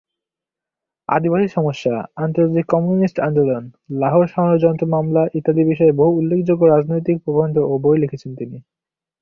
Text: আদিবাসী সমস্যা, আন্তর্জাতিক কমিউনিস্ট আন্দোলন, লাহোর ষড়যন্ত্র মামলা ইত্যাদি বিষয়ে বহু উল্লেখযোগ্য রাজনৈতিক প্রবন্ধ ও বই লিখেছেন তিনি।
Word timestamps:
আদিবাসী 1.09 1.47
সমস্যা, 1.47 1.93
আন্তর্জাতিক 2.15 2.65
কমিউনিস্ট 2.65 3.17
আন্দোলন, 3.19 3.63
লাহোর 3.99 4.25
ষড়যন্ত্র 4.27 4.85
মামলা 4.87 5.23
ইত্যাদি 5.33 5.63
বিষয়ে 5.65 5.97
বহু 5.99 6.11
উল্লেখযোগ্য 6.17 6.63
রাজনৈতিক 6.65 7.17
প্রবন্ধ 7.25 7.55
ও 7.63 7.73
বই 7.83 7.97
লিখেছেন 7.97 8.31
তিনি। 8.35 8.57